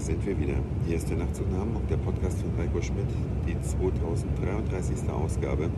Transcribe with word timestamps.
sind 0.00 0.24
wir 0.24 0.38
wieder. 0.38 0.54
Hier 0.86 0.96
ist 0.96 1.10
der 1.10 1.18
Nachtzug 1.18 1.50
nach 1.52 1.58
Hamburg, 1.58 1.86
der 1.88 1.98
Podcast 1.98 2.40
von 2.40 2.50
Heiko 2.56 2.80
Schmidt, 2.80 3.08
die 3.46 3.60
2033. 3.60 5.10
Ausgabe. 5.10 5.68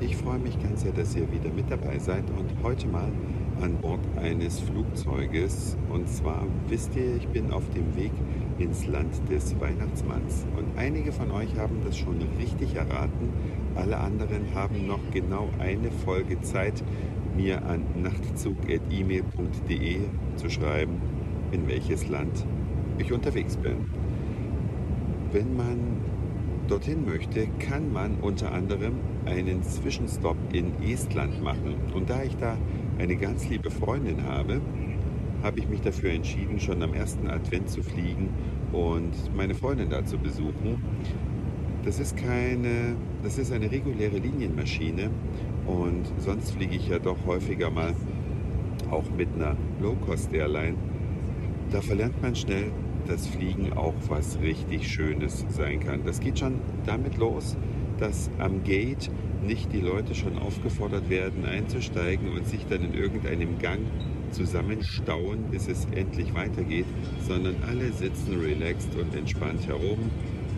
Ich 0.00 0.16
freue 0.16 0.38
mich 0.38 0.60
ganz 0.62 0.82
sehr, 0.82 0.92
dass 0.92 1.14
ihr 1.14 1.30
wieder 1.30 1.50
mit 1.50 1.70
dabei 1.70 1.98
seid 1.98 2.24
und 2.38 2.50
heute 2.62 2.88
mal 2.88 3.10
an 3.60 3.76
Bord 3.76 4.00
eines 4.16 4.58
Flugzeuges. 4.58 5.76
Und 5.90 6.08
zwar 6.08 6.46
wisst 6.68 6.96
ihr, 6.96 7.16
ich 7.16 7.28
bin 7.28 7.52
auf 7.52 7.62
dem 7.74 7.94
Weg 7.94 8.12
ins 8.58 8.86
Land 8.86 9.14
des 9.30 9.54
Weihnachtsmanns. 9.60 10.46
Und 10.56 10.78
einige 10.78 11.12
von 11.12 11.30
euch 11.30 11.54
haben 11.58 11.82
das 11.84 11.98
schon 11.98 12.20
richtig 12.38 12.74
erraten. 12.74 13.28
Alle 13.74 13.98
anderen 13.98 14.54
haben 14.54 14.86
noch 14.86 15.00
genau 15.12 15.50
eine 15.58 15.90
Folge 15.90 16.40
Zeit, 16.40 16.82
mir 17.36 17.64
an 17.66 17.84
nachtzug.email.de 18.02 19.98
zu 20.36 20.48
schreiben, 20.50 21.02
in 21.50 21.68
welches 21.68 22.08
Land 22.08 22.46
ich 23.02 23.12
unterwegs 23.12 23.56
bin. 23.56 23.76
Wenn 25.32 25.56
man 25.56 25.78
dorthin 26.68 27.04
möchte, 27.04 27.46
kann 27.58 27.92
man 27.92 28.16
unter 28.20 28.52
anderem 28.52 28.94
einen 29.26 29.62
Zwischenstopp 29.62 30.36
in 30.52 30.72
Estland 30.82 31.42
machen. 31.42 31.74
Und 31.94 32.08
da 32.08 32.22
ich 32.22 32.36
da 32.36 32.56
eine 32.98 33.16
ganz 33.16 33.48
liebe 33.48 33.70
Freundin 33.70 34.24
habe, 34.24 34.60
habe 35.42 35.58
ich 35.58 35.68
mich 35.68 35.80
dafür 35.80 36.12
entschieden, 36.12 36.60
schon 36.60 36.82
am 36.82 36.94
ersten 36.94 37.28
Advent 37.28 37.68
zu 37.68 37.82
fliegen 37.82 38.28
und 38.72 39.12
meine 39.36 39.54
Freundin 39.54 39.90
da 39.90 40.04
zu 40.04 40.18
besuchen. 40.18 40.82
Das 41.84 41.98
ist 41.98 42.16
keine, 42.16 42.94
das 43.24 43.38
ist 43.38 43.52
eine 43.52 43.70
reguläre 43.70 44.18
Linienmaschine 44.18 45.10
und 45.66 46.04
sonst 46.18 46.52
fliege 46.52 46.76
ich 46.76 46.88
ja 46.88 47.00
doch 47.00 47.16
häufiger 47.26 47.70
mal 47.70 47.92
auch 48.90 49.04
mit 49.16 49.28
einer 49.34 49.56
Low-Cost-Airline. 49.80 50.76
Da 51.72 51.80
verlernt 51.80 52.20
man 52.22 52.36
schnell, 52.36 52.70
dass 53.06 53.26
Fliegen 53.26 53.72
auch 53.72 53.94
was 54.08 54.38
richtig 54.40 54.88
Schönes 54.90 55.44
sein 55.48 55.80
kann. 55.80 56.04
Das 56.04 56.20
geht 56.20 56.38
schon 56.38 56.60
damit 56.86 57.16
los, 57.16 57.56
dass 57.98 58.30
am 58.38 58.62
Gate 58.64 59.10
nicht 59.44 59.72
die 59.72 59.80
Leute 59.80 60.14
schon 60.14 60.38
aufgefordert 60.38 61.10
werden, 61.10 61.44
einzusteigen 61.44 62.28
und 62.28 62.46
sich 62.46 62.66
dann 62.66 62.84
in 62.84 62.94
irgendeinem 62.94 63.58
Gang 63.58 63.80
zusammenstauen, 64.30 65.44
bis 65.50 65.68
es 65.68 65.86
endlich 65.94 66.34
weitergeht, 66.34 66.86
sondern 67.26 67.56
alle 67.68 67.92
sitzen 67.92 68.40
relaxed 68.40 68.94
und 68.96 69.14
entspannt 69.14 69.66
herum. 69.66 69.98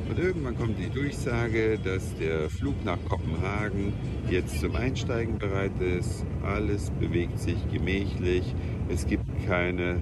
Und 0.09 0.19
irgendwann 0.19 0.57
kommt 0.57 0.79
die 0.79 0.91
Durchsage, 0.91 1.79
dass 1.83 2.15
der 2.17 2.51
Flug 2.51 2.75
nach 2.85 2.99
Kopenhagen 3.09 3.95
jetzt 4.31 4.61
zum 4.61 4.77
Einsteigen 4.77 5.39
bereit 5.39 5.81
ist. 5.81 6.27
Alles 6.45 6.91
bewegt 7.01 7.39
sich 7.39 7.57
gemächlich. 7.73 8.55
Es 8.89 9.07
gibt 9.07 9.25
keine 9.47 9.97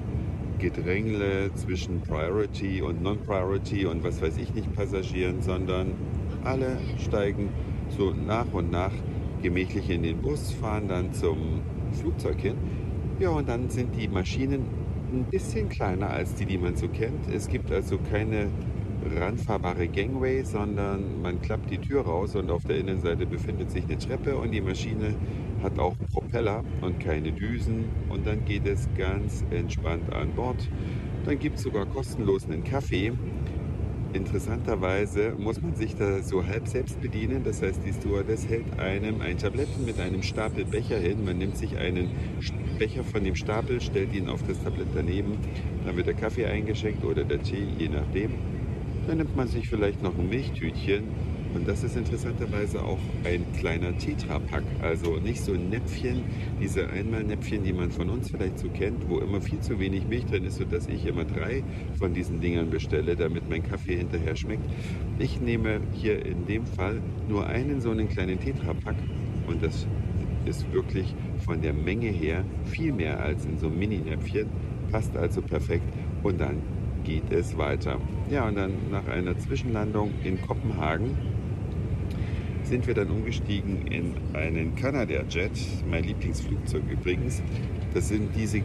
Gedrängle 0.63 1.51
zwischen 1.57 2.01
Priority 2.03 2.83
und 2.83 3.03
Non-Priority 3.03 3.85
und 3.87 4.05
was 4.05 4.23
weiß 4.23 4.37
ich 4.39 4.55
nicht 4.55 4.73
Passagieren, 4.77 5.43
sondern 5.43 5.95
alle 6.45 6.79
steigen 6.99 7.49
so 7.89 8.13
nach 8.13 8.47
und 8.53 8.71
nach 8.71 8.93
gemächlich 9.43 9.91
in 9.91 10.05
den 10.05 10.23
Bus, 10.23 10.53
fahren 10.53 10.87
dann 10.87 11.13
zum 11.13 11.63
Flugzeug 12.01 12.39
hin. 12.39 12.55
Ja, 13.19 13.31
und 13.31 13.49
dann 13.49 13.71
sind 13.71 13.97
die 13.97 14.07
Maschinen 14.07 14.65
ein 15.13 15.25
bisschen 15.25 15.69
kleiner 15.69 16.11
als 16.11 16.37
die, 16.37 16.47
die 16.47 16.59
man 16.59 16.77
so 16.77 16.87
kennt. 16.87 17.27
Es 17.35 17.49
gibt 17.49 17.73
also 17.73 17.99
keine 18.11 18.49
ranfahrbare 19.19 19.89
Gangway, 19.89 20.45
sondern 20.45 21.21
man 21.23 21.43
klappt 21.43 21.73
die 21.73 21.79
Tür 21.79 22.03
raus 22.03 22.37
und 22.37 22.53
auf 22.53 22.63
der 22.65 22.79
Innenseite 22.79 23.27
befindet 23.27 23.73
sich 23.73 23.83
eine 23.85 23.99
Treppe 23.99 24.37
und 24.37 24.53
die 24.53 24.61
Maschine 24.61 25.17
hat 25.63 25.79
auch 25.79 25.95
Propeller 26.13 26.65
und 26.81 27.01
keine 27.01 27.33
Düsen 27.33 27.85
und 28.09 28.27
dann 28.27 28.45
geht 28.45 28.67
es 28.67 28.89
ganz 28.97 29.45
entspannt 29.51 30.13
an 30.13 30.33
Bord. 30.33 30.69
Dann 31.25 31.39
gibt 31.39 31.57
es 31.57 31.63
sogar 31.63 31.87
kostenlos 31.87 32.47
einen 32.47 32.65
Kaffee. 32.65 33.13
Interessanterweise 34.13 35.35
muss 35.39 35.63
man 35.63 35.75
sich 35.75 35.97
da 35.97 36.21
so 36.23 36.45
halb 36.45 36.69
selbst 36.69 37.01
bedienen. 37.01 37.45
Das 37.45 37.63
heißt, 37.63 37.81
die 37.87 37.93
Stewardess 37.93 38.47
hält 38.47 38.79
einem 38.79 39.21
ein 39.23 39.39
Tablett 39.39 39.69
mit 39.87 39.99
einem 39.99 40.23
Stapel 40.23 40.65
Becher 40.65 40.99
hin. 40.99 41.25
Man 41.25 41.39
nimmt 41.39 41.57
sich 41.57 41.79
einen 41.79 42.11
Becher 42.79 43.05
von 43.05 43.25
dem 43.25 43.37
Stapel, 43.37 43.81
stellt 43.81 44.13
ihn 44.15 44.29
auf 44.29 44.43
das 44.47 44.63
Tablett 44.63 44.89
daneben. 44.95 45.39
Dann 45.87 45.97
wird 45.97 46.09
der 46.09 46.15
Kaffee 46.15 46.45
eingeschenkt 46.45 47.05
oder 47.05 47.25
der 47.25 47.43
Tee, 47.43 47.67
je 47.79 47.89
nachdem. 47.89 48.33
Dann 49.07 49.19
nimmt 49.19 49.35
man 49.35 49.49
sich 49.49 49.69
vielleicht 49.69 50.03
noch 50.03 50.17
ein 50.19 50.29
Milchtütchen 50.29 51.05
und 51.55 51.69
das 51.69 51.85
ist 51.85 51.97
interessanterweise 51.97 52.83
auch 52.83 52.99
ein 53.25 53.45
kleiner 53.59 53.97
Tetrapack, 53.99 54.65
also 54.81 55.17
nicht 55.17 55.43
so 55.43 55.53
ein 55.53 55.69
Näpfchen, 55.69 56.23
diese 56.61 56.89
Einmalnäpfchen, 56.89 57.63
die 57.63 57.73
man 57.73 57.91
von 57.91 58.11
uns 58.11 58.31
vielleicht 58.31 58.59
so 58.59 58.69
kennt, 58.69 59.09
wo 59.09 59.19
immer 59.19 59.41
viel 59.41 59.61
zu 59.61 59.79
wenig 59.79 60.07
Milch 60.07 60.25
drin 60.27 60.45
ist, 60.45 60.57
sodass 60.57 60.89
ich 60.89 61.07
immer 61.07 61.25
drei 61.25 61.63
von 61.99 62.15
diesen 62.15 62.41
Dingern 62.41 62.71
bestelle, 62.71 63.17
damit 63.17 63.49
mein 63.49 63.63
Kaffee 63.63 63.97
hinterher 63.97 64.37
schmeckt. 64.37 64.65
Ich 65.19 65.41
nehme 65.41 65.81
hier 65.93 66.25
in 66.25 66.47
dem 66.47 66.65
Fall 66.67 67.01
nur 67.29 67.47
einen 67.47 67.81
so 67.81 67.91
einen 67.91 68.09
kleinen 68.09 68.41
Tetrapack 68.41 68.97
und 69.47 69.63
das 69.63 69.87
ist 70.45 70.73
wirklich 70.73 71.15
von 71.45 71.61
der 71.61 71.73
Menge 71.73 72.09
her 72.09 72.45
viel 72.65 72.93
mehr 72.93 73.21
als 73.21 73.45
in 73.45 73.59
so 73.59 73.67
einem 73.67 73.79
Mini-Näpfchen, 73.79 74.49
passt 74.91 75.17
also 75.17 75.43
perfekt 75.43 75.85
und 76.23 76.41
dann 76.41 76.57
geht 77.05 77.31
es 77.31 77.57
weiter. 77.59 77.99
Ja, 78.31 78.47
und 78.49 78.57
dann 78.57 78.73
nach 78.91 79.07
einer 79.09 79.37
Zwischenlandung 79.39 80.13
in 80.25 80.41
Kopenhagen 80.41 81.17
sind 82.73 82.87
wir 82.87 82.95
dann 82.95 83.11
umgestiegen 83.11 83.87
in 83.89 84.15
einen 84.33 84.75
Canadair 84.75 85.27
Jet, 85.29 85.53
mein 85.91 86.05
Lieblingsflugzeug 86.05 86.83
übrigens. 86.91 87.43
Das 87.93 88.09
sind 88.09 88.35
diese 88.35 88.63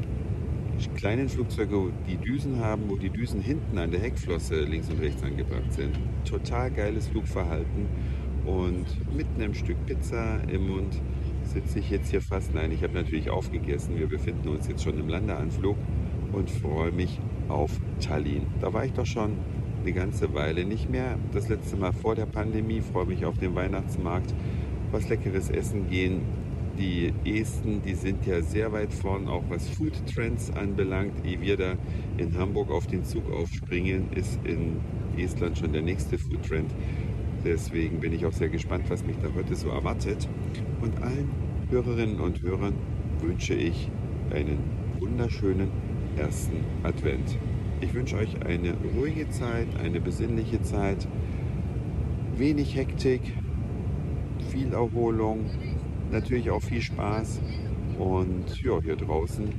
kleinen 0.96 1.28
Flugzeuge, 1.28 1.92
die 2.08 2.16
Düsen 2.16 2.62
haben, 2.62 2.84
wo 2.88 2.96
die 2.96 3.10
Düsen 3.10 3.42
hinten 3.42 3.78
an 3.78 3.92
der 3.92 4.00
Heckflosse 4.00 4.62
links 4.62 4.90
und 4.90 5.02
rechts 5.02 5.22
angebracht 5.24 5.74
sind. 5.74 6.00
Total 6.24 6.72
geiles 6.72 7.10
Flugverhalten 7.10 7.88
und 8.46 8.86
mit 9.14 9.28
einem 9.36 9.54
Stück 9.54 9.76
Pizza 9.86 10.40
im 10.50 10.70
Mund 10.70 11.02
sitze 11.44 11.80
ich 11.80 11.90
jetzt 11.90 12.10
hier 12.10 12.22
fast. 12.22 12.56
Nein, 12.56 12.72
ich 12.72 12.84
habe 12.84 12.94
natürlich 12.94 13.30
aufgegessen. 13.30 14.00
Wir 14.00 14.08
befinden 14.08 14.48
uns 14.48 14.70
jetzt 14.70 14.86
schon 14.86 14.98
im 14.98 15.10
Landeanflug 15.10 15.76
und 16.32 16.50
freue 16.50 16.94
mich 16.94 17.20
auf 17.50 17.72
Tallinn. 18.00 18.46
Da 18.62 18.72
war 18.72 18.86
ich 18.86 18.94
doch 18.94 19.06
schon 19.06 19.34
eine 19.88 19.96
ganze 19.96 20.34
Weile 20.34 20.66
nicht 20.66 20.90
mehr. 20.90 21.18
Das 21.32 21.48
letzte 21.48 21.78
Mal 21.78 21.94
vor 21.94 22.14
der 22.14 22.26
Pandemie 22.26 22.82
freue 22.82 23.06
mich 23.06 23.24
auf 23.24 23.38
den 23.38 23.56
Weihnachtsmarkt, 23.56 24.34
was 24.92 25.08
leckeres 25.08 25.50
Essen 25.50 25.90
gehen. 25.90 26.24
Die 26.78 27.14
Esten, 27.26 27.82
die 27.82 27.96
sind 27.96 28.26
ja 28.26 28.42
sehr 28.42 28.74
weit 28.74 28.94
vorn, 28.94 29.30
auch 29.30 29.44
was 29.48 29.70
Food 29.70 29.94
Trends 30.14 30.52
anbelangt. 30.52 31.26
Ehe 31.26 31.40
wir 31.40 31.56
da 31.56 31.76
in 32.18 32.38
Hamburg 32.38 32.70
auf 32.70 32.86
den 32.88 33.06
Zug 33.06 33.32
aufspringen, 33.32 34.12
ist 34.14 34.38
in 34.44 34.82
Estland 35.18 35.58
schon 35.58 35.72
der 35.72 35.84
nächste 35.84 36.18
Food 36.18 36.44
Trend. 36.46 36.70
Deswegen 37.46 38.02
bin 38.02 38.12
ich 38.12 38.26
auch 38.26 38.34
sehr 38.34 38.50
gespannt, 38.50 38.90
was 38.90 39.06
mich 39.06 39.16
da 39.22 39.30
heute 39.34 39.56
so 39.56 39.70
erwartet. 39.70 40.28
Und 40.82 41.02
allen 41.02 41.30
Hörerinnen 41.70 42.20
und 42.20 42.42
Hörern 42.42 42.74
wünsche 43.22 43.54
ich 43.54 43.90
einen 44.32 44.60
wunderschönen 45.00 45.70
ersten 46.18 46.58
Advent. 46.84 47.38
Ich 47.80 47.94
wünsche 47.94 48.18
euch 48.18 48.44
eine 48.44 48.74
ruhige 48.98 49.30
Zeit, 49.30 49.68
eine 49.84 50.00
besinnliche 50.00 50.62
Zeit, 50.64 51.08
wenig 52.36 52.76
Hektik, 52.76 53.22
viel 54.50 54.74
Erholung, 54.74 55.46
natürlich 56.12 56.50
auch 56.50 56.62
viel 56.62 56.82
Spaß. 56.82 57.40
Und 58.00 58.62
ja, 58.64 58.82
hier 58.82 58.96
draußen 58.96 59.50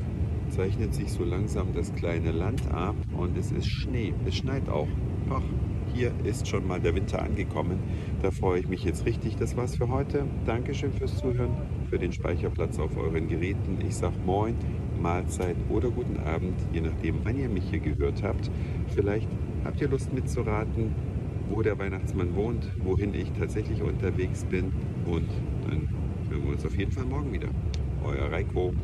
zeichnet 0.51 0.95
sich 0.95 1.13
so 1.13 1.25
langsam 1.25 1.73
das 1.75 1.95
kleine 1.95 2.33
Land 2.33 2.63
ab 2.73 2.97
und 3.17 3.39
es 3.39 3.53
ist 3.53 3.69
Schnee. 3.69 4.13
Es 4.27 4.35
schneit 4.35 4.69
auch. 4.69 4.89
Ach, 5.31 5.43
hier 5.95 6.13
ist 6.25 6.49
schon 6.49 6.67
mal 6.67 6.81
der 6.81 6.97
Winter 6.97 7.23
angekommen. 7.23 7.79
Da 8.21 8.33
freue 8.33 8.59
ich 8.61 8.69
mich 8.69 8.83
jetzt 8.83 9.07
richtig. 9.07 9.37
Das 9.37 9.57
war's 9.57 9.77
für 9.77 9.89
heute. 9.89 10.25
Dankeschön 10.45 10.93
fürs 10.93 11.17
Zuhören, 11.19 11.57
für 11.89 11.99
den 11.99 12.13
Speicherplatz 12.13 12.79
auf 12.79 12.97
euren 12.97 13.29
Geräten. 13.29 13.79
Ich 13.87 13.97
sag 13.97 14.13
Moin 14.25 14.55
Mahlzeit 15.01 15.57
oder 15.69 15.91
guten 15.91 16.19
Abend, 16.19 16.55
je 16.73 16.81
nachdem, 16.81 17.17
wann 17.25 17.39
ihr 17.39 17.49
mich 17.49 17.65
hier 17.71 17.81
gehört 17.81 18.23
habt. 18.23 18.51
Vielleicht 18.95 19.29
habt 19.65 19.81
ihr 19.81 19.89
Lust 19.89 20.13
mitzuraten, 20.13 20.95
wo 21.51 21.63
der 21.63 21.79
Weihnachtsmann 21.79 22.35
wohnt, 22.35 22.69
wohin 22.83 23.15
ich 23.15 23.31
tatsächlich 23.33 23.83
unterwegs 23.83 24.45
bin. 24.45 24.73
Und 25.07 25.29
dann 25.69 25.89
hören 26.31 26.45
wir 26.45 26.53
uns 26.53 26.67
auf 26.67 26.77
jeden 26.77 26.93
Fall 26.93 27.05
morgen 27.05 27.33
wieder. 27.33 27.49
Euer 28.05 28.31
Reiko. 28.31 28.75